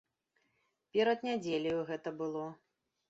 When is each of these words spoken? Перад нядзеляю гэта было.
Перад 0.97 1.19
нядзеляю 1.27 1.79
гэта 1.91 2.09
было. 2.23 2.47